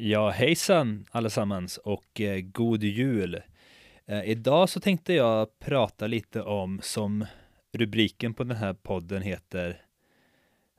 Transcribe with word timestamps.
Ja, 0.00 0.30
hejsan 0.30 1.06
allesammans 1.10 1.78
och 1.78 2.20
eh, 2.20 2.40
god 2.40 2.82
jul! 2.84 3.40
Eh, 4.06 4.22
idag 4.24 4.68
så 4.68 4.80
tänkte 4.80 5.12
jag 5.12 5.58
prata 5.58 6.06
lite 6.06 6.42
om, 6.42 6.80
som 6.82 7.26
rubriken 7.72 8.34
på 8.34 8.44
den 8.44 8.56
här 8.56 8.74
podden 8.74 9.22
heter, 9.22 9.82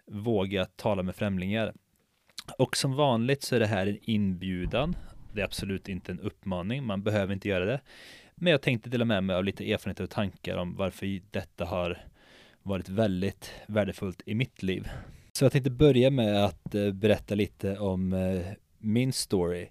Våga 0.07 0.65
tala 0.65 1.03
med 1.03 1.15
främlingar. 1.15 1.73
Och 2.57 2.77
som 2.77 2.95
vanligt 2.95 3.43
så 3.43 3.55
är 3.55 3.59
det 3.59 3.67
här 3.67 3.87
en 3.87 3.97
inbjudan. 4.01 4.95
Det 5.33 5.41
är 5.41 5.45
absolut 5.45 5.89
inte 5.89 6.11
en 6.11 6.19
uppmaning, 6.19 6.85
man 6.85 7.03
behöver 7.03 7.33
inte 7.33 7.49
göra 7.49 7.65
det. 7.65 7.81
Men 8.35 8.51
jag 8.51 8.61
tänkte 8.61 8.89
dela 8.89 9.05
med 9.05 9.23
mig 9.23 9.35
av 9.35 9.43
lite 9.43 9.71
erfarenheter 9.71 10.03
och 10.03 10.09
tankar 10.09 10.57
om 10.57 10.75
varför 10.75 11.21
detta 11.31 11.65
har 11.65 11.97
varit 12.63 12.89
väldigt 12.89 13.51
värdefullt 13.67 14.21
i 14.25 14.35
mitt 14.35 14.63
liv. 14.63 14.89
Så 15.33 15.45
jag 15.45 15.51
tänkte 15.51 15.71
börja 15.71 16.09
med 16.09 16.45
att 16.45 16.75
eh, 16.75 16.91
berätta 16.91 17.35
lite 17.35 17.77
om 17.77 18.13
eh, 18.13 18.45
min 18.79 19.13
story. 19.13 19.69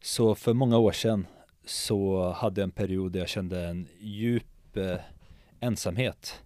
Så 0.00 0.34
för 0.34 0.54
många 0.54 0.78
år 0.78 0.92
sedan 0.92 1.26
så 1.64 2.30
hade 2.32 2.60
jag 2.60 2.66
en 2.66 2.70
period 2.70 3.12
där 3.12 3.20
jag 3.20 3.28
kände 3.28 3.66
en 3.68 3.88
djup 4.00 4.76
eh, 4.76 4.96
ensamhet. 5.60 6.42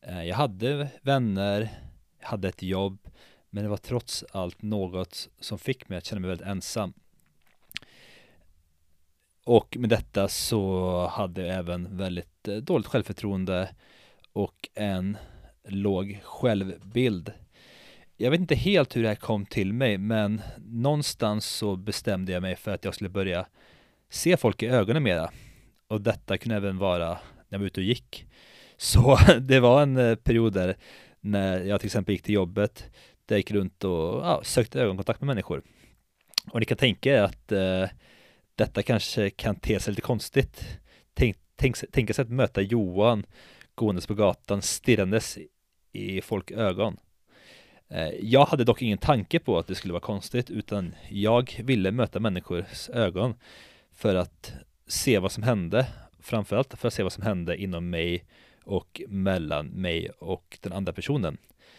Eh, 0.00 0.24
jag 0.24 0.36
hade 0.36 0.88
vänner, 1.02 1.78
jag 2.20 2.28
hade 2.28 2.48
ett 2.48 2.62
jobb, 2.62 2.98
men 3.50 3.62
det 3.62 3.70
var 3.70 3.76
trots 3.76 4.24
allt 4.32 4.62
något 4.62 5.28
som 5.40 5.58
fick 5.58 5.88
mig 5.88 5.98
att 5.98 6.04
känna 6.04 6.20
mig 6.20 6.28
väldigt 6.28 6.46
ensam. 6.46 6.92
Och 9.44 9.76
med 9.76 9.90
detta 9.90 10.28
så 10.28 11.06
hade 11.06 11.46
jag 11.46 11.56
även 11.56 11.96
väldigt 11.96 12.48
eh, 12.48 12.56
dåligt 12.56 12.86
självförtroende 12.86 13.74
och 14.32 14.68
en 14.74 15.16
låg 15.64 16.20
självbild. 16.24 17.32
Jag 18.16 18.30
vet 18.30 18.40
inte 18.40 18.54
helt 18.54 18.96
hur 18.96 19.02
det 19.02 19.08
här 19.08 19.14
kom 19.14 19.46
till 19.46 19.72
mig, 19.72 19.98
men 19.98 20.42
någonstans 20.58 21.46
så 21.46 21.76
bestämde 21.76 22.32
jag 22.32 22.42
mig 22.42 22.56
för 22.56 22.74
att 22.74 22.84
jag 22.84 22.94
skulle 22.94 23.10
börja 23.10 23.46
se 24.10 24.36
folk 24.36 24.62
i 24.62 24.66
ögonen 24.66 25.02
mera. 25.02 25.30
Och 25.88 26.00
detta 26.00 26.38
kunde 26.38 26.56
även 26.56 26.78
vara 26.78 27.08
när 27.08 27.18
jag 27.48 27.58
var 27.58 27.66
ute 27.66 27.80
och 27.80 27.84
gick. 27.84 28.26
Så 28.76 29.18
det 29.40 29.60
var 29.60 29.82
en 29.82 29.96
eh, 29.96 30.14
period 30.14 30.52
där 30.52 30.76
när 31.20 31.64
jag 31.64 31.80
till 31.80 31.86
exempel 31.86 32.12
gick 32.12 32.22
till 32.22 32.34
jobbet, 32.34 32.90
där 33.26 33.34
jag 33.34 33.38
gick 33.38 33.50
runt 33.50 33.84
och 33.84 34.24
ja, 34.24 34.40
sökte 34.44 34.80
ögonkontakt 34.80 35.20
med 35.20 35.26
människor. 35.26 35.62
Och 36.50 36.60
ni 36.60 36.66
kan 36.66 36.78
tänka 36.78 37.16
er 37.16 37.22
att 37.22 37.52
eh, 37.52 37.88
detta 38.54 38.82
kanske 38.82 39.30
kan 39.30 39.56
te 39.56 39.80
sig 39.80 39.90
lite 39.90 40.02
konstigt. 40.02 40.78
Tänk, 41.14 41.36
tänk, 41.56 41.76
tänka 41.92 42.14
sig 42.14 42.22
att 42.22 42.30
möta 42.30 42.60
Johan 42.60 43.26
gåendes 43.74 44.06
på 44.06 44.14
gatan 44.14 44.62
stirrandes 44.62 45.38
i 45.92 46.20
folk 46.20 46.50
ögon. 46.50 46.96
Eh, 47.92 48.08
jag 48.20 48.44
hade 48.44 48.64
dock 48.64 48.82
ingen 48.82 48.98
tanke 48.98 49.38
på 49.38 49.58
att 49.58 49.66
det 49.66 49.74
skulle 49.74 49.92
vara 49.92 50.00
konstigt 50.00 50.50
utan 50.50 50.94
jag 51.08 51.60
ville 51.64 51.90
möta 51.90 52.20
människors 52.20 52.88
ögon 52.88 53.34
för 53.92 54.14
att 54.14 54.52
se 54.86 55.18
vad 55.18 55.32
som 55.32 55.42
hände 55.42 55.86
framförallt 56.20 56.74
för 56.78 56.88
att 56.88 56.94
se 56.94 57.02
vad 57.02 57.12
som 57.12 57.22
hände 57.22 57.56
inom 57.56 57.90
mig 57.90 58.24
och 58.64 59.02
mellan 59.08 59.66
mig 59.66 60.10
och 60.10 60.58
den 60.60 60.72
andra 60.72 60.92
personen. 60.92 61.36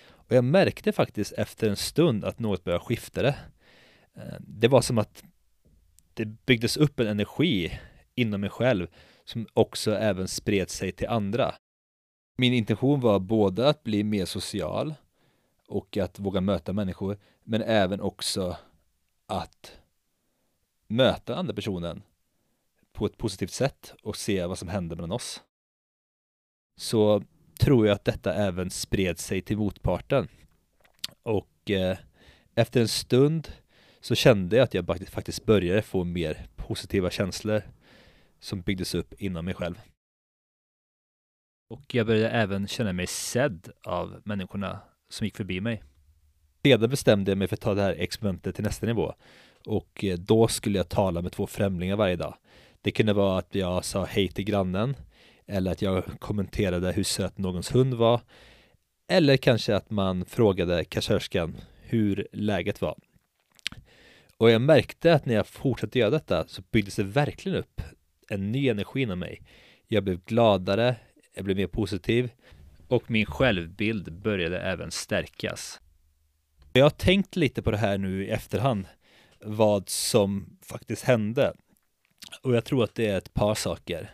Och 0.10 0.32
jag 0.32 0.44
märkte 0.44 0.92
faktiskt 0.92 1.34
efter 1.34 1.70
en 1.70 1.76
stund 1.76 2.26
att 2.26 2.40
något 2.40 2.64
började 2.64 2.84
skifta 2.84 3.22
det. 3.22 3.36
Eh, 4.16 4.36
det 4.40 4.68
var 4.68 4.82
som 4.82 4.98
att 4.98 5.24
det 6.14 6.26
byggdes 6.26 6.78
upp 6.78 7.00
en 7.00 7.08
energi 7.08 7.80
inom 8.16 8.42
mig 8.42 8.50
själv 8.50 8.88
som 9.26 9.48
också 9.54 9.96
även 9.96 10.28
spred 10.28 10.70
sig 10.70 10.92
till 10.92 11.08
andra. 11.08 11.56
Min 12.38 12.54
intention 12.54 13.00
var 13.00 13.20
både 13.20 13.70
att 13.70 13.84
bli 13.84 14.04
mer 14.04 14.26
social 14.26 14.94
och 15.68 15.98
att 15.98 16.20
våga 16.20 16.42
möta 16.42 16.74
människor, 16.74 17.18
men 17.44 17.62
även 17.62 18.02
också 18.02 18.58
att 19.26 19.80
möta 20.88 21.36
andra 21.36 21.54
personen 21.54 22.04
på 22.92 23.06
ett 23.06 23.18
positivt 23.18 23.52
sätt 23.52 23.94
och 24.04 24.16
se 24.16 24.46
vad 24.46 24.58
som 24.58 24.68
händer 24.68 24.96
mellan 24.96 25.12
oss. 25.12 25.42
Så 26.76 27.24
tror 27.60 27.88
jag 27.88 27.96
att 27.96 28.06
detta 28.06 28.34
även 28.34 28.70
spred 28.70 29.20
sig 29.20 29.42
till 29.42 29.58
motparten. 29.58 30.28
Och 31.24 31.72
eh, 31.72 31.98
efter 32.56 32.82
en 32.82 32.88
stund 32.88 33.52
så 34.00 34.16
kände 34.16 34.56
jag 34.56 34.64
att 34.64 34.74
jag 34.74 35.08
faktiskt 35.10 35.46
började 35.46 35.82
få 35.82 36.04
mer 36.04 36.48
positiva 36.56 37.10
känslor 37.10 37.62
som 38.40 38.62
byggdes 38.62 38.96
upp 38.96 39.14
inom 39.22 39.46
mig 39.46 39.54
själv. 39.54 39.82
Och 41.70 41.96
jag 41.96 42.08
började 42.08 42.30
även 42.30 42.68
känna 42.68 42.94
mig 42.94 43.08
sedd 43.08 43.72
av 43.84 44.22
människorna 44.26 44.80
som 45.14 45.26
gick 45.26 45.38
förbi 45.38 45.62
mig. 45.62 45.84
Sedan 46.64 46.90
bestämde 46.90 47.32
jag 47.32 47.38
mig 47.38 47.48
för 47.48 47.56
att 47.56 47.62
ta 47.62 47.74
det 47.74 47.82
här 47.82 47.96
experimentet 48.00 48.56
till 48.56 48.64
nästa 48.64 48.86
nivå. 48.86 49.14
Och 49.66 50.04
eh, 50.04 50.18
då 50.18 50.48
skulle 50.48 50.78
jag 50.78 50.90
tala 50.90 51.22
med 51.22 51.32
två 51.32 51.48
främlingar 51.48 51.96
varje 51.96 52.16
dag. 52.16 52.36
Det 52.82 52.92
kunde 52.92 53.14
vara 53.14 53.38
att 53.40 53.56
jag 53.56 53.86
sa 53.86 54.06
hej 54.06 54.28
till 54.28 54.46
grannen. 54.46 54.96
Eller 55.48 55.72
att 55.72 55.82
jag 55.82 56.04
kommenterade 56.20 56.92
hur 56.92 57.04
söt 57.04 57.38
någons 57.38 57.76
hund 57.76 57.94
var. 57.94 58.22
Eller 59.08 59.38
kanske 59.38 59.76
att 59.76 59.90
man 59.90 60.26
frågade 60.26 60.86
kassörskan 60.86 61.56
hur 61.82 62.28
läget 62.32 62.82
var. 62.82 62.96
Och 64.38 64.52
jag 64.52 64.62
märkte 64.62 65.14
att 65.14 65.26
när 65.26 65.34
jag 65.36 65.48
fortsatte 65.48 66.00
göra 66.00 66.10
detta 66.10 66.48
så 66.48 66.62
byggdes 66.72 66.96
det 66.96 67.04
verkligen 67.04 67.58
upp 67.58 67.82
en 68.30 68.52
ny 68.52 68.70
energi 68.70 69.02
inom 69.02 69.20
mig. 69.20 69.42
Jag 69.88 70.04
blev 70.04 70.20
gladare, 70.26 70.96
jag 71.36 71.46
blev 71.46 71.58
mer 71.58 71.68
positiv 71.68 72.30
och 72.94 73.12
min 73.12 73.26
självbild 73.26 74.14
började 74.14 74.60
även 74.60 74.92
stärkas. 74.92 75.82
Jag 76.74 76.86
har 76.86 76.90
tänkt 76.90 77.36
lite 77.36 77.62
på 77.62 77.72
det 77.72 77.78
här 77.78 77.98
nu 77.98 78.26
i 78.26 78.30
efterhand, 78.30 78.88
vad 79.40 79.90
som 79.90 80.58
faktiskt 80.62 81.04
hände. 81.04 81.54
Och 82.42 82.56
jag 82.56 82.66
tror 82.66 82.84
att 82.84 82.96
det 82.96 83.08
är 83.08 83.18
ett 83.18 83.34
par 83.34 83.56
saker. 83.56 84.12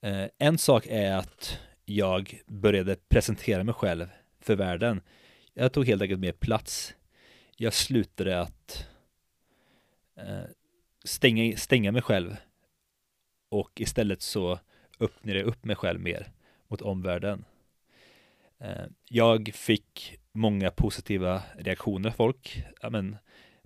Eh, 0.00 0.26
en 0.38 0.58
sak 0.58 0.86
är 0.86 1.16
att 1.16 1.58
jag 1.84 2.40
började 2.46 2.96
presentera 3.08 3.64
mig 3.64 3.74
själv 3.74 4.06
för 4.40 4.56
världen. 4.56 5.00
Jag 5.54 5.72
tog 5.72 5.86
helt 5.86 6.02
enkelt 6.02 6.20
mer 6.20 6.32
plats. 6.32 6.94
Jag 7.56 7.74
slutade 7.74 8.40
att 8.40 8.86
eh, 10.16 10.44
stänga, 11.04 11.56
stänga 11.56 11.92
mig 11.92 12.02
själv 12.02 12.36
och 13.48 13.80
istället 13.80 14.22
så 14.22 14.58
öppnade 15.00 15.38
jag 15.38 15.46
upp 15.46 15.64
mig 15.64 15.76
själv 15.76 16.00
mer 16.00 16.32
mot 16.70 16.82
omvärlden. 16.82 17.44
Eh, 18.58 18.84
jag 19.08 19.50
fick 19.54 20.18
många 20.32 20.70
positiva 20.70 21.42
reaktioner 21.58 22.08
av 22.08 22.12
folk. 22.12 22.64
Men 22.90 23.16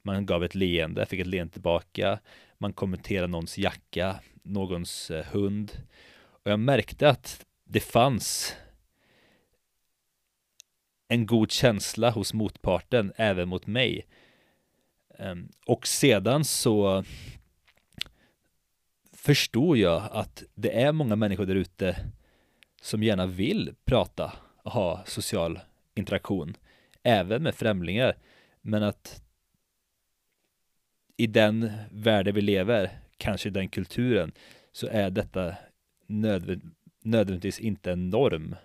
man 0.03 0.27
gav 0.27 0.45
ett 0.45 0.55
leende, 0.55 1.07
fick 1.07 1.21
ett 1.21 1.27
leende 1.27 1.53
tillbaka. 1.53 2.19
Man 2.59 2.73
kommenterade 2.73 3.27
någons 3.27 3.59
jacka, 3.59 4.21
någons 4.43 5.11
eh, 5.11 5.25
hund. 5.25 5.73
Och 6.15 6.51
jag 6.51 6.61
märkte 6.61 7.09
att 7.09 7.47
det 7.65 7.81
fanns 7.81 8.57
en 11.09 11.27
god 11.27 11.51
känsla 11.51 12.11
hos 12.11 12.35
motparten, 12.35 13.13
även 13.17 13.49
mot 13.49 13.67
mig. 13.67 14.07
Ehm, 15.19 15.49
och 15.67 15.87
sedan 15.87 16.45
så 16.45 17.05
förstod 19.13 19.77
jag 19.77 20.09
att 20.13 20.43
det 20.55 20.83
är 20.83 20.93
många 20.93 21.17
människor 21.17 21.47
där 21.47 21.55
ute 21.55 21.97
som 22.85 23.03
gärna 23.03 23.27
vill 23.27 23.75
prata 23.85 24.33
och 24.63 24.73
ha 24.73 25.05
social 25.07 25.61
interaktion, 25.95 26.57
även 27.03 27.43
med 27.43 27.55
främlingar, 27.55 28.17
men 28.61 28.83
att 28.83 29.23
i 31.17 31.27
den 31.27 31.73
världen 31.91 32.35
vi 32.35 32.41
lever, 32.41 32.99
kanske 33.17 33.49
i 33.49 33.53
den 33.53 33.69
kulturen, 33.69 34.33
så 34.73 34.87
är 34.87 35.11
detta 35.11 35.55
nödvänd 36.07 36.75
nödvändigtvis 37.03 37.61
inte 37.61 37.93
en 37.93 38.11
norm. 38.11 38.57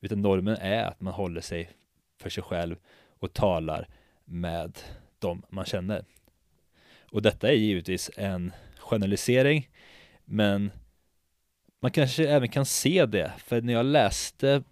Utan 0.00 0.22
normen 0.22 0.56
är 0.56 0.84
att 0.84 1.00
man 1.00 1.14
håller 1.14 1.40
sig 1.40 1.70
för 2.18 2.30
sig 2.30 2.42
själv 2.42 2.76
och 3.18 3.32
talar 3.32 3.88
med 4.24 4.78
dem 5.18 5.42
man 5.48 5.64
känner. 5.64 6.04
Och 7.00 7.22
detta 7.22 7.48
är 7.48 7.56
givetvis 7.56 8.10
en 8.16 8.52
generalisering, 8.78 9.68
men 10.24 10.70
man 11.80 11.90
kanske 11.90 12.28
även 12.28 12.48
kan 12.48 12.66
se 12.66 13.06
det, 13.06 13.32
för 13.38 13.60
när 13.60 13.72
jag 13.72 13.86
läste 13.86 14.62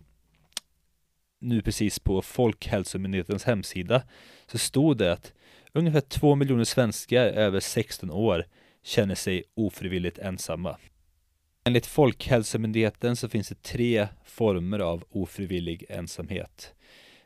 nu 1.38 1.62
precis 1.62 1.99
på 1.99 2.23
Folkhälsomyndighetens 2.23 3.44
hemsida 3.44 4.03
så 4.47 4.58
stod 4.58 4.99
det 4.99 5.12
att 5.12 5.32
ungefär 5.73 6.00
två 6.00 6.35
miljoner 6.35 6.64
svenskar 6.64 7.26
över 7.26 7.61
16 7.61 8.11
år 8.11 8.47
känner 8.82 9.14
sig 9.14 9.44
ofrivilligt 9.55 10.19
ensamma. 10.19 10.76
Enligt 11.64 11.87
Folkhälsomyndigheten 11.87 13.17
så 13.17 13.29
finns 13.29 13.49
det 13.49 13.62
tre 13.62 14.09
former 14.25 14.79
av 14.79 15.05
ofrivillig 15.11 15.85
ensamhet. 15.88 16.75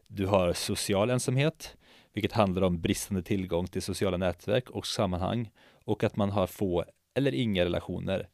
Du 0.07 0.27
har 0.27 0.53
social 0.53 1.11
ensamhet, 1.11 1.77
vilket 2.13 2.33
handlar 2.33 2.63
om 2.63 2.81
bristande 2.81 3.23
tillgång 3.23 3.67
till 3.67 3.83
sociala 3.83 4.17
nätverk 4.17 4.71
och 4.71 4.87
sammanhang 4.87 5.51
och 5.85 6.05
att 6.05 6.17
man 6.17 6.31
har 6.31 6.47
få 6.47 6.85
eller 7.15 7.35
inga 7.35 7.65
relationer. 7.65 8.29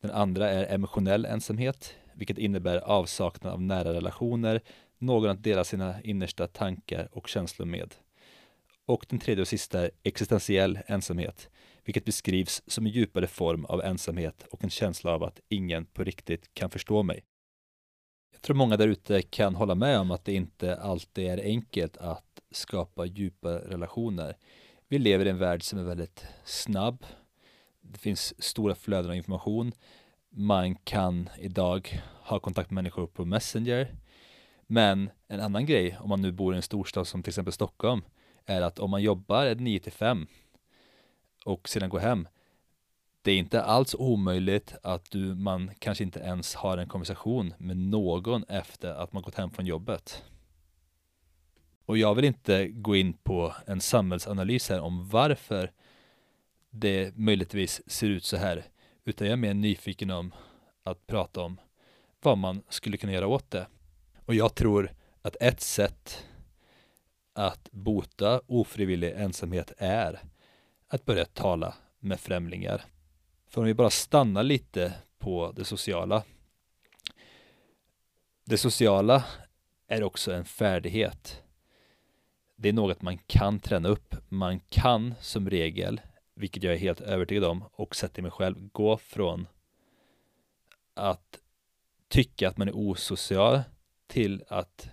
Den 0.00 0.10
andra 0.10 0.50
är 0.50 0.74
emotionell 0.74 1.24
ensamhet, 1.24 1.94
vilket 2.14 2.38
innebär 2.38 2.76
avsaknad 2.76 3.52
av 3.52 3.62
nära 3.62 3.94
relationer, 3.94 4.60
någon 4.98 5.30
att 5.30 5.42
dela 5.42 5.64
sina 5.64 6.02
innersta 6.02 6.46
tankar 6.46 7.08
och 7.12 7.28
känslor 7.28 7.66
med. 7.66 7.94
Och 8.86 9.06
den 9.08 9.18
tredje 9.18 9.42
och 9.42 9.48
sista 9.48 9.80
är 9.80 9.90
existentiell 10.02 10.78
ensamhet, 10.86 11.48
vilket 11.84 12.04
beskrivs 12.04 12.62
som 12.66 12.86
en 12.86 12.92
djupare 12.92 13.26
form 13.26 13.64
av 13.64 13.82
ensamhet 13.82 14.46
och 14.50 14.64
en 14.64 14.70
känsla 14.70 15.12
av 15.12 15.24
att 15.24 15.40
ingen 15.48 15.86
på 15.86 16.04
riktigt 16.04 16.54
kan 16.54 16.70
förstå 16.70 17.02
mig. 17.02 17.24
Jag 18.32 18.42
tror 18.42 18.56
många 18.56 18.76
där 18.76 18.88
ute 18.88 19.22
kan 19.22 19.54
hålla 19.54 19.74
med 19.74 19.98
om 19.98 20.10
att 20.10 20.24
det 20.24 20.34
inte 20.34 20.76
alltid 20.76 21.26
är 21.26 21.44
enkelt 21.44 21.96
att 21.96 22.40
skapa 22.50 23.06
djupa 23.06 23.48
relationer. 23.48 24.36
Vi 24.88 24.98
lever 24.98 25.26
i 25.26 25.28
en 25.28 25.38
värld 25.38 25.62
som 25.62 25.78
är 25.78 25.82
väldigt 25.82 26.26
snabb. 26.44 27.04
Det 27.92 27.98
finns 27.98 28.42
stora 28.42 28.74
flöden 28.74 29.10
av 29.10 29.16
information. 29.16 29.72
Man 30.30 30.74
kan 30.74 31.28
idag 31.38 32.00
ha 32.22 32.40
kontakt 32.40 32.70
med 32.70 32.74
människor 32.74 33.06
på 33.06 33.24
Messenger. 33.24 33.94
Men 34.66 35.10
en 35.28 35.40
annan 35.40 35.66
grej, 35.66 35.98
om 36.00 36.08
man 36.08 36.22
nu 36.22 36.32
bor 36.32 36.54
i 36.54 36.56
en 36.56 36.62
storstad 36.62 37.06
som 37.06 37.22
till 37.22 37.30
exempel 37.30 37.52
Stockholm, 37.52 38.02
är 38.46 38.62
att 38.62 38.78
om 38.78 38.90
man 38.90 39.02
jobbar 39.02 39.54
9 39.54 39.80
till 39.80 39.92
5 39.92 40.26
och 41.44 41.68
sedan 41.68 41.88
går 41.88 41.98
hem, 41.98 42.28
det 43.22 43.32
är 43.32 43.38
inte 43.38 43.62
alls 43.62 43.94
omöjligt 43.94 44.74
att 44.82 45.10
du, 45.10 45.34
man 45.34 45.70
kanske 45.78 46.04
inte 46.04 46.20
ens 46.20 46.54
har 46.54 46.78
en 46.78 46.88
konversation 46.88 47.54
med 47.58 47.76
någon 47.76 48.44
efter 48.44 48.94
att 48.94 49.12
man 49.12 49.22
gått 49.22 49.34
hem 49.34 49.50
från 49.50 49.66
jobbet. 49.66 50.24
Och 51.84 51.98
jag 51.98 52.14
vill 52.14 52.24
inte 52.24 52.68
gå 52.68 52.96
in 52.96 53.12
på 53.12 53.54
en 53.66 53.80
samhällsanalys 53.80 54.68
här 54.68 54.80
om 54.80 55.08
varför 55.08 55.72
det 56.80 57.16
möjligtvis 57.16 57.82
ser 57.86 58.08
ut 58.08 58.24
så 58.24 58.36
här, 58.36 58.64
utan 59.04 59.26
jag 59.26 59.32
är 59.32 59.36
mer 59.36 59.54
nyfiken 59.54 60.10
om 60.10 60.34
att 60.82 61.06
prata 61.06 61.40
om 61.40 61.60
vad 62.22 62.38
man 62.38 62.62
skulle 62.68 62.96
kunna 62.96 63.12
göra 63.12 63.26
åt 63.26 63.50
det. 63.50 63.66
Och 64.24 64.34
jag 64.34 64.54
tror 64.54 64.92
att 65.22 65.36
ett 65.40 65.60
sätt 65.60 66.24
att 67.32 67.68
bota 67.72 68.40
ofrivillig 68.46 69.12
ensamhet 69.16 69.72
är 69.78 70.20
att 70.88 71.04
börja 71.04 71.24
tala 71.24 71.74
med 71.98 72.20
främlingar. 72.20 72.84
För 73.46 73.60
om 73.60 73.66
vi 73.66 73.74
bara 73.74 73.90
stannar 73.90 74.42
lite 74.42 74.92
på 75.18 75.52
det 75.56 75.64
sociala. 75.64 76.22
Det 78.44 78.58
sociala 78.58 79.24
är 79.88 80.02
också 80.02 80.32
en 80.32 80.44
färdighet. 80.44 81.42
Det 82.56 82.68
är 82.68 82.72
något 82.72 83.02
man 83.02 83.18
kan 83.18 83.60
träna 83.60 83.88
upp. 83.88 84.14
Man 84.28 84.60
kan 84.60 85.14
som 85.20 85.50
regel, 85.50 86.00
vilket 86.38 86.62
jag 86.62 86.74
är 86.74 86.78
helt 86.78 87.00
övertygad 87.00 87.44
om 87.44 87.64
och 87.72 87.96
sätter 87.96 88.22
mig 88.22 88.30
själv, 88.30 88.68
gå 88.72 88.96
från 88.96 89.46
att 90.94 91.38
tycka 92.08 92.48
att 92.48 92.56
man 92.56 92.68
är 92.68 92.76
osocial 92.76 93.60
till 94.06 94.44
att 94.48 94.90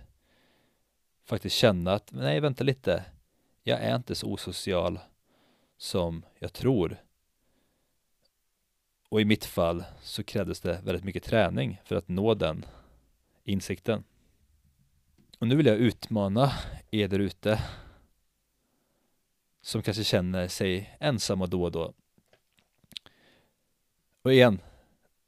faktiskt 1.24 1.56
känna 1.56 1.92
att 1.92 2.12
nej, 2.12 2.40
vänta 2.40 2.64
lite. 2.64 3.04
Jag 3.62 3.80
är 3.80 3.96
inte 3.96 4.14
så 4.14 4.32
osocial 4.32 4.98
som 5.76 6.24
jag 6.38 6.52
tror. 6.52 7.02
Och 9.08 9.20
i 9.20 9.24
mitt 9.24 9.44
fall 9.44 9.84
så 10.02 10.24
krävdes 10.24 10.60
det 10.60 10.80
väldigt 10.84 11.04
mycket 11.04 11.24
träning 11.24 11.80
för 11.84 11.96
att 11.96 12.08
nå 12.08 12.34
den 12.34 12.64
insikten. 13.44 14.04
Och 15.38 15.48
nu 15.48 15.56
vill 15.56 15.66
jag 15.66 15.76
utmana 15.76 16.52
er 16.90 17.08
där 17.08 17.18
ute 17.18 17.60
som 19.66 19.82
kanske 19.82 20.04
känner 20.04 20.48
sig 20.48 20.96
ensamma 21.00 21.46
då 21.46 21.62
och 21.62 21.72
då. 21.72 21.94
Och 24.22 24.32
igen, 24.32 24.58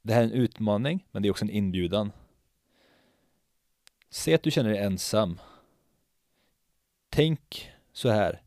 det 0.02 0.14
här 0.14 0.20
är 0.20 0.25
en 0.25 0.32
utmaning, 0.32 1.06
men 1.11 1.23
det 1.23 1.29
är 1.29 1.31
också 1.31 1.44
en 1.44 1.50
inbjudan. 1.50 2.12
Se 4.11 4.35
att 4.35 4.43
du 4.43 4.50
känner 4.50 4.70
dig 4.70 4.79
ensam. 4.79 5.40
Tänk 7.08 7.70
så 7.93 8.08
här. 8.08 8.43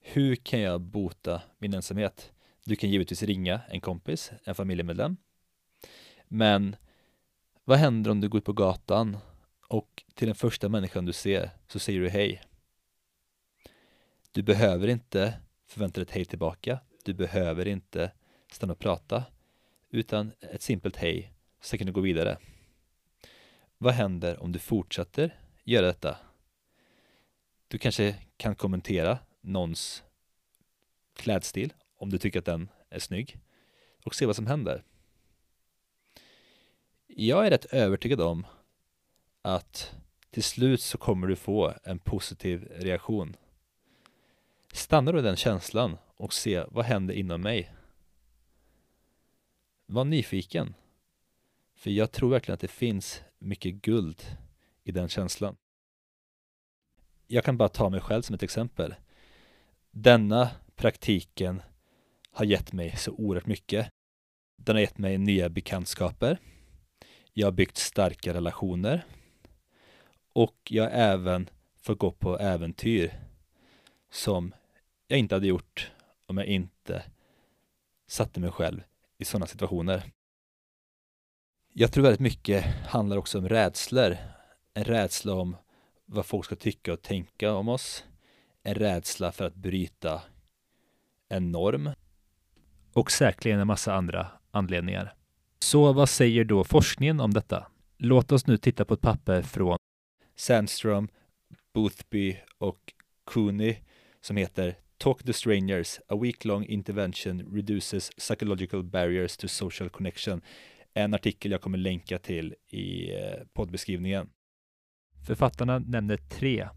Hur 0.00 0.36
kan 0.36 0.60
jag 0.60 0.80
bota 0.80 1.42
min 1.58 1.74
ensamhet? 1.74 2.32
Du 2.64 2.76
kan 2.76 2.90
givetvis 2.90 3.22
ringa 3.22 3.60
en 3.68 3.80
kompis, 3.80 4.32
en 4.44 4.54
familjemedlem. 4.54 5.16
Men 6.28 6.76
vad 7.64 7.78
händer 7.78 8.10
om 8.10 8.20
du 8.20 8.28
går 8.28 8.38
ut 8.38 8.44
på 8.44 8.52
gatan 8.52 9.16
och 9.68 10.04
till 10.14 10.26
den 10.26 10.34
första 10.34 10.68
människan 10.68 11.04
du 11.04 11.12
ser 11.12 11.50
så 11.68 11.78
säger 11.78 12.00
du 12.00 12.08
hej? 12.08 12.42
Du 14.32 14.42
behöver 14.42 14.88
inte 14.88 15.40
förvänta 15.66 16.00
dig 16.00 16.02
ett 16.02 16.14
hej 16.14 16.24
tillbaka. 16.24 16.80
Du 17.04 17.14
behöver 17.14 17.68
inte 17.68 18.12
stanna 18.52 18.72
och 18.72 18.78
prata, 18.78 19.24
utan 19.90 20.32
ett 20.40 20.62
simpelt 20.62 20.96
hej, 20.96 21.32
så 21.60 21.78
kan 21.78 21.86
du 21.86 21.92
gå 21.92 22.00
vidare. 22.00 22.38
Vad 23.78 23.94
händer 23.94 24.42
om 24.42 24.52
du 24.52 24.58
fortsätter 24.58 25.38
göra 25.64 25.86
detta? 25.86 26.16
Du 27.68 27.78
kanske 27.78 28.16
kan 28.36 28.54
kommentera 28.54 29.18
någons 29.40 30.02
klädstil 31.16 31.72
om 31.96 32.10
du 32.10 32.18
tycker 32.18 32.38
att 32.38 32.44
den 32.44 32.68
är 32.90 32.98
snygg 32.98 33.38
och 34.04 34.14
se 34.14 34.26
vad 34.26 34.36
som 34.36 34.46
händer. 34.46 34.84
Jag 37.06 37.46
är 37.46 37.50
rätt 37.50 37.64
övertygad 37.64 38.20
om 38.20 38.46
att 39.42 39.94
till 40.30 40.42
slut 40.42 40.80
så 40.80 40.98
kommer 40.98 41.26
du 41.26 41.36
få 41.36 41.74
en 41.84 41.98
positiv 41.98 42.68
reaktion. 42.70 43.36
Stanna 44.72 45.12
då 45.12 45.18
i 45.18 45.22
den 45.22 45.36
känslan 45.36 45.96
och 46.16 46.32
se 46.32 46.64
vad 46.68 46.84
händer 46.84 47.14
inom 47.14 47.40
mig. 47.40 47.74
Var 49.86 50.04
nyfiken. 50.04 50.74
För 51.74 51.90
jag 51.90 52.12
tror 52.12 52.30
verkligen 52.30 52.54
att 52.54 52.60
det 52.60 52.68
finns 52.68 53.22
mycket 53.38 53.74
guld 53.74 54.22
i 54.84 54.92
den 54.92 55.08
känslan. 55.08 55.56
Jag 57.26 57.44
kan 57.44 57.56
bara 57.56 57.68
ta 57.68 57.88
mig 57.88 58.00
själv 58.00 58.22
som 58.22 58.34
ett 58.34 58.42
exempel. 58.42 58.94
Denna 59.90 60.50
praktiken 60.76 61.62
har 62.30 62.44
gett 62.44 62.72
mig 62.72 62.96
så 62.96 63.12
oerhört 63.12 63.46
mycket. 63.46 63.88
Den 64.56 64.76
har 64.76 64.80
gett 64.80 64.98
mig 64.98 65.18
nya 65.18 65.48
bekantskaper. 65.48 66.38
Jag 67.32 67.46
har 67.46 67.52
byggt 67.52 67.76
starka 67.76 68.34
relationer. 68.34 69.04
Och 70.32 70.56
jag 70.70 70.84
har 70.84 70.90
även 70.90 71.50
fått 71.76 71.98
gå 71.98 72.10
på 72.10 72.38
äventyr 72.38 73.20
som 74.10 74.54
jag 75.10 75.18
inte 75.18 75.34
hade 75.34 75.46
gjort 75.46 75.90
om 76.26 76.38
jag 76.38 76.46
inte 76.46 77.02
satte 78.06 78.40
mig 78.40 78.50
själv 78.50 78.82
i 79.18 79.24
sådana 79.24 79.46
situationer. 79.46 80.02
Jag 81.72 81.92
tror 81.92 82.02
väldigt 82.02 82.20
mycket 82.20 82.64
handlar 82.64 83.16
också 83.16 83.38
om 83.38 83.48
rädslor. 83.48 84.16
En 84.74 84.84
rädsla 84.84 85.34
om 85.34 85.56
vad 86.06 86.26
folk 86.26 86.44
ska 86.44 86.56
tycka 86.56 86.92
och 86.92 87.02
tänka 87.02 87.54
om 87.54 87.68
oss. 87.68 88.04
En 88.62 88.74
rädsla 88.74 89.32
för 89.32 89.44
att 89.44 89.54
bryta 89.54 90.22
en 91.28 91.52
norm. 91.52 91.90
Och 92.92 93.10
säkerligen 93.10 93.60
en 93.60 93.66
massa 93.66 93.94
andra 93.94 94.26
anledningar. 94.50 95.14
Så 95.58 95.92
vad 95.92 96.08
säger 96.08 96.44
då 96.44 96.64
forskningen 96.64 97.20
om 97.20 97.34
detta? 97.34 97.66
Låt 97.98 98.32
oss 98.32 98.46
nu 98.46 98.56
titta 98.56 98.84
på 98.84 98.94
ett 98.94 99.00
papper 99.00 99.42
från 99.42 99.78
Sandström, 100.36 101.08
Boothby 101.74 102.36
och 102.58 102.92
Cooney 103.24 103.76
som 104.20 104.36
heter 104.36 104.76
Talk 105.00 105.22
to 105.22 105.32
Strangers, 105.32 106.00
A 106.08 106.16
Week-Long 106.16 106.64
Intervention 106.64 107.54
Reduces 107.54 108.10
Psychological 108.18 108.82
Barriers 108.82 109.36
to 109.36 109.48
Social 109.48 109.88
Connection. 109.88 110.42
En 110.94 111.14
artikel 111.14 111.52
jag 111.52 111.60
kommer 111.60 111.78
länka 111.78 112.18
till 112.18 112.54
i 112.68 113.14
eh, 113.14 113.46
poddbeskrivningen. 113.52 114.30
Författarna 115.26 115.78
nämner 115.78 116.16
tre 116.16 116.68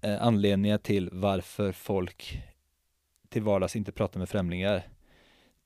eh, 0.00 0.22
anledningar 0.22 0.78
till 0.78 1.08
varför 1.12 1.72
folk 1.72 2.42
till 3.28 3.42
vardags 3.42 3.76
inte 3.76 3.92
pratar 3.92 4.18
med 4.18 4.28
främlingar. 4.28 4.82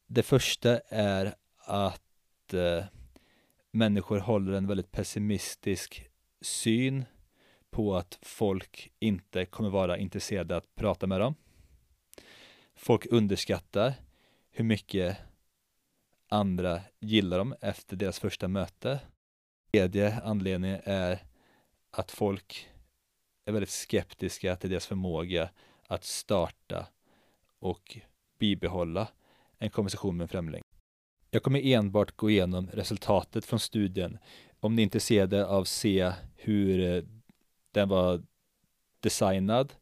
Det 0.06 0.22
första 0.22 0.78
är 0.88 1.34
att 1.58 2.54
eh, 2.54 2.84
människor 3.70 4.18
håller 4.18 4.52
en 4.52 4.66
väldigt 4.66 4.92
pessimistisk 4.92 6.08
syn 6.40 7.04
på 7.70 7.96
att 7.96 8.18
folk 8.22 8.92
inte 8.98 9.44
kommer 9.44 9.70
vara 9.70 9.98
intresserade 9.98 10.56
att 10.56 10.74
prata 10.74 11.06
med 11.06 11.20
dem. 11.20 11.34
Folk 12.74 13.06
underskattar 13.10 13.94
hur 14.50 14.64
mycket 14.64 15.16
andra 16.28 16.80
gillar 17.00 17.38
dem 17.38 17.54
efter 17.60 17.96
deras 17.96 18.18
första 18.18 18.48
möte. 18.48 19.00
Tredje 19.72 20.20
anledningen 20.20 20.80
är 20.84 21.18
att 21.90 22.10
folk 22.10 22.68
är 23.44 23.52
väldigt 23.52 23.70
skeptiska 23.70 24.56
till 24.56 24.70
deras 24.70 24.86
förmåga 24.86 25.50
att 25.86 26.04
starta 26.04 26.86
och 27.58 27.98
bibehålla 28.38 29.08
en 29.58 29.70
konversation 29.70 30.16
med 30.16 30.24
en 30.24 30.28
främling. 30.28 30.62
Jag 31.30 31.42
kommer 31.42 31.66
enbart 31.66 32.16
gå 32.16 32.30
igenom 32.30 32.70
resultatet 32.72 33.44
från 33.44 33.60
studien. 33.60 34.18
Om 34.60 34.74
ni 34.74 34.82
är 34.82 34.84
intresserade 34.84 35.46
av 35.46 35.62
att 35.62 35.68
se 35.68 36.12
hur 36.36 36.80
eh, 36.80 37.02
den 37.72 37.88
var 37.88 38.22
designad, 39.00 39.74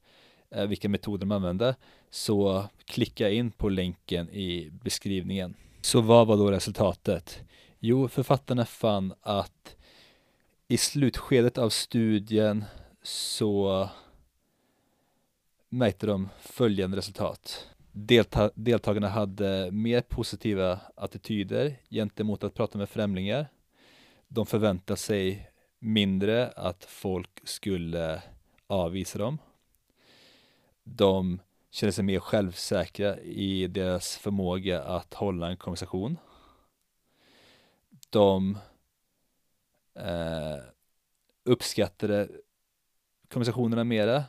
eh, 0.50 0.66
vilka 0.66 0.88
metoder 0.88 1.18
de 1.18 1.32
använde, 1.32 1.76
så 2.12 2.68
klicka 2.84 3.30
in 3.30 3.50
på 3.50 3.68
länken 3.68 4.30
i 4.30 4.70
beskrivningen. 4.84 5.54
Så 5.80 6.00
vad 6.00 6.26
var 6.26 6.36
då 6.36 6.50
resultatet? 6.50 7.40
Jo, 7.80 8.08
författarna 8.08 8.64
fann 8.64 9.14
att 9.20 9.76
i 10.68 10.76
slutskedet 10.76 11.58
av 11.58 11.70
studien 11.70 12.64
så 13.02 13.88
märkte 15.68 16.06
de 16.06 16.28
följande 16.40 16.96
resultat. 16.96 17.68
Delta 17.92 18.50
deltagarna 18.54 19.08
hade 19.08 19.70
mer 19.70 20.00
positiva 20.00 20.80
attityder 20.96 21.76
gentemot 21.90 22.44
att 22.44 22.54
prata 22.54 22.78
med 22.78 22.88
främlingar. 22.88 23.46
De 24.28 24.46
förväntade 24.46 24.96
sig 24.96 25.50
mindre 25.78 26.48
att 26.48 26.84
folk 26.84 27.40
skulle 27.44 28.22
avvisa 28.66 29.18
dem. 29.18 29.38
De 30.84 31.40
kände 31.72 31.92
sig 31.92 32.04
mer 32.04 32.20
självsäkra 32.20 33.20
i 33.20 33.66
deras 33.66 34.16
förmåga 34.16 34.82
att 34.82 35.14
hålla 35.14 35.48
en 35.48 35.56
konversation. 35.56 36.18
De 38.10 38.58
eh, 39.94 40.64
uppskattade 41.44 42.28
konversationerna 43.28 43.84
mera 43.84 44.24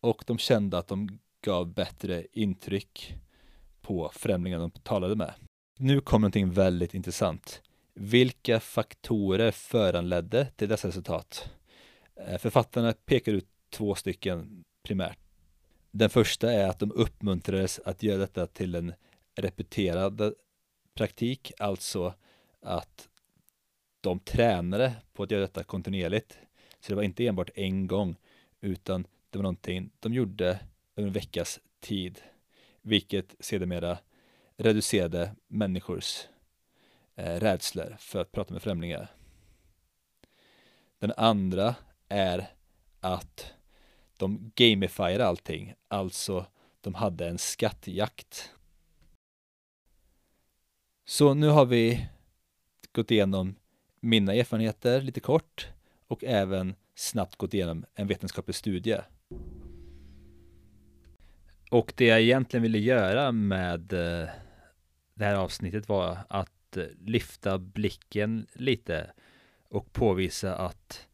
och 0.00 0.24
de 0.26 0.38
kände 0.38 0.78
att 0.78 0.88
de 0.88 1.18
gav 1.40 1.74
bättre 1.74 2.26
intryck 2.32 3.14
på 3.80 4.10
främlingar 4.14 4.58
de 4.58 4.70
talade 4.70 5.16
med. 5.16 5.34
Nu 5.78 6.00
kom 6.00 6.20
någonting 6.20 6.50
väldigt 6.50 6.94
intressant. 6.94 7.62
Vilka 7.94 8.60
faktorer 8.60 9.50
föranledde 9.50 10.46
till 10.46 10.68
dessa 10.68 10.88
resultat? 10.88 11.50
Eh, 12.16 12.38
författarna 12.38 12.92
pekar 12.92 13.32
ut 13.32 13.48
två 13.70 13.94
stycken 13.94 14.64
primärt. 14.82 15.23
Den 15.96 16.10
första 16.10 16.52
är 16.52 16.68
att 16.68 16.78
de 16.78 16.92
uppmuntrades 16.92 17.80
att 17.84 18.02
göra 18.02 18.18
detta 18.18 18.46
till 18.46 18.74
en 18.74 18.94
repeterad 19.34 20.34
praktik, 20.94 21.52
alltså 21.58 22.14
att 22.60 23.08
de 24.00 24.18
tränade 24.18 24.92
på 25.12 25.22
att 25.22 25.30
göra 25.30 25.40
detta 25.40 25.64
kontinuerligt. 25.64 26.38
Så 26.80 26.92
det 26.92 26.94
var 26.94 27.02
inte 27.02 27.26
enbart 27.26 27.50
en 27.54 27.86
gång, 27.86 28.16
utan 28.60 29.06
det 29.30 29.38
var 29.38 29.42
någonting 29.42 29.90
de 30.00 30.14
gjorde 30.14 30.60
över 30.96 31.08
en 31.08 31.12
veckas 31.12 31.60
tid, 31.80 32.20
vilket 32.82 33.34
sedermera 33.40 33.98
reducerade 34.56 35.34
människors 35.46 36.26
eh, 37.16 37.40
rädslor 37.40 37.96
för 37.98 38.20
att 38.20 38.32
prata 38.32 38.52
med 38.52 38.62
främlingar. 38.62 39.08
Den 40.98 41.12
andra 41.16 41.74
är 42.08 42.50
att 43.00 43.53
de 44.24 44.52
gamifierade 44.54 45.26
allting, 45.26 45.74
alltså 45.88 46.46
de 46.80 46.94
hade 46.94 47.28
en 47.28 47.38
skattjakt. 47.38 48.50
Så 51.06 51.34
nu 51.34 51.48
har 51.48 51.64
vi 51.66 52.08
gått 52.92 53.10
igenom 53.10 53.54
mina 54.00 54.34
erfarenheter 54.34 55.00
lite 55.00 55.20
kort 55.20 55.68
och 56.08 56.24
även 56.24 56.74
snabbt 56.94 57.36
gått 57.36 57.54
igenom 57.54 57.84
en 57.94 58.06
vetenskaplig 58.06 58.54
studie. 58.54 58.98
Och 61.70 61.92
det 61.96 62.06
jag 62.06 62.20
egentligen 62.20 62.62
ville 62.62 62.78
göra 62.78 63.32
med 63.32 63.92
eh, 63.92 64.28
det 65.14 65.24
här 65.24 65.34
avsnittet 65.34 65.88
var 65.88 66.18
att 66.28 66.76
eh, 66.76 66.84
lyfta 66.98 67.58
blicken 67.58 68.46
lite 68.52 69.10
och 69.68 69.92
påvisa 69.92 70.56
att 70.56 71.06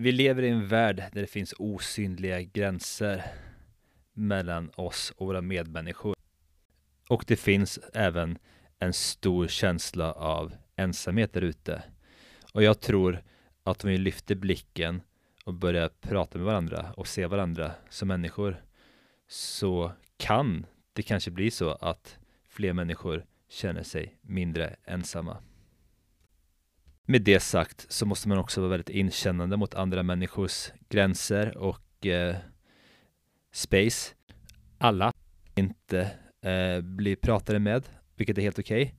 vi 0.00 0.12
lever 0.12 0.42
i 0.42 0.48
en 0.48 0.68
värld 0.68 0.96
där 0.96 1.20
det 1.20 1.26
finns 1.26 1.54
osynliga 1.58 2.42
gränser 2.42 3.24
mellan 4.12 4.70
oss 4.74 5.12
och 5.16 5.26
våra 5.26 5.40
medmänniskor. 5.40 6.16
Och 7.08 7.24
det 7.26 7.36
finns 7.36 7.78
även 7.94 8.38
en 8.78 8.92
stor 8.92 9.48
känsla 9.48 10.12
av 10.12 10.52
ensamhet 10.76 11.32
där 11.32 11.40
ute. 11.40 11.82
Och 12.52 12.62
jag 12.62 12.80
tror 12.80 13.22
att 13.62 13.84
om 13.84 13.90
vi 13.90 13.98
lyfter 13.98 14.34
blicken 14.34 15.02
och 15.44 15.54
börjar 15.54 15.88
prata 16.00 16.38
med 16.38 16.46
varandra 16.46 16.92
och 16.96 17.06
se 17.06 17.26
varandra 17.26 17.72
som 17.90 18.08
människor 18.08 18.62
så 19.28 19.92
kan 20.16 20.66
det 20.92 21.02
kanske 21.02 21.30
bli 21.30 21.50
så 21.50 21.70
att 21.70 22.18
fler 22.48 22.72
människor 22.72 23.24
känner 23.48 23.82
sig 23.82 24.18
mindre 24.20 24.76
ensamma. 24.84 25.36
Med 27.10 27.22
det 27.22 27.40
sagt 27.40 27.86
så 27.88 28.06
måste 28.06 28.28
man 28.28 28.38
också 28.38 28.60
vara 28.60 28.70
väldigt 28.70 28.88
inkännande 28.88 29.56
mot 29.56 29.74
andra 29.74 30.02
människors 30.02 30.72
gränser 30.88 31.58
och 31.58 32.06
eh, 32.06 32.36
space. 33.52 34.14
Alla 34.78 35.12
inte 35.54 36.10
eh, 36.42 36.80
blir 36.80 37.16
pratade 37.16 37.58
med, 37.58 37.88
vilket 38.16 38.38
är 38.38 38.42
helt 38.42 38.58
okej. 38.58 38.82
Okay. 38.82 38.94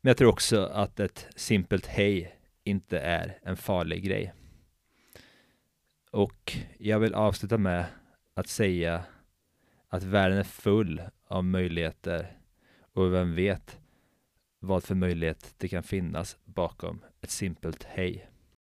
Men 0.00 0.10
jag 0.10 0.16
tror 0.16 0.28
också 0.28 0.64
att 0.64 1.00
ett 1.00 1.26
simpelt 1.36 1.86
hej 1.86 2.38
inte 2.64 2.98
är 2.98 3.38
en 3.42 3.56
farlig 3.56 4.04
grej. 4.04 4.32
Och 6.10 6.56
jag 6.78 6.98
vill 6.98 7.14
avsluta 7.14 7.58
med 7.58 7.84
att 8.34 8.48
säga 8.48 9.04
att 9.88 10.02
världen 10.02 10.38
är 10.38 10.44
full 10.44 11.02
av 11.28 11.44
möjligheter 11.44 12.38
och 12.92 13.12
vem 13.12 13.34
vet 13.34 13.78
vad 14.60 14.84
för 14.84 14.94
möjlighet 14.94 15.54
det 15.58 15.68
kan 15.68 15.82
finnas 15.82 16.38
bakom 16.44 17.00
ett 17.24 17.30
simpelt 17.30 17.84
hej. 17.84 18.26